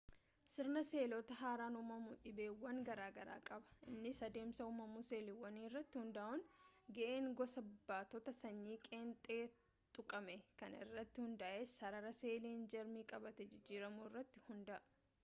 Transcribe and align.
sirna 0.51 0.81
seeloota 0.89 1.35
haaraan 1.39 1.75
uumamuu 1.79 2.13
dhiibbaawwan 2.21 2.79
garaagaraa 2.87 3.35
qaba 3.49 3.89
innis 3.95 4.21
adeemsa 4.27 4.65
uumamuu 4.69 5.03
seeliiwwanii 5.09 5.65
irratti 5.67 6.01
hundaa'uun 6.01 6.41
ga'een 6.97 7.29
gosa 7.41 7.63
baattota 7.91 8.33
sanyii 8.39 8.79
qeenxee 8.87 9.39
tuqame 9.99 10.37
kan 10.63 10.79
irratti 10.81 11.27
hundaa'u 11.27 11.67
sarara 11.75 12.15
seeliin 12.23 12.65
jarmii 12.75 13.05
qabatee 13.13 13.47
jijjiiramu 13.53 14.07
irratti 14.11 14.43
hundaa'a 14.47 14.87